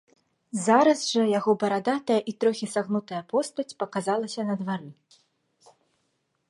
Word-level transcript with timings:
Зараз 0.67 0.99
жа 1.15 1.25
яго 1.39 1.51
барадатая 1.63 2.17
і 2.33 2.35
трохі 2.43 2.71
сагнутая 2.75 3.21
постаць 3.33 3.69
паказалася 3.83 4.41
на 4.51 4.55
двары. 4.63 4.89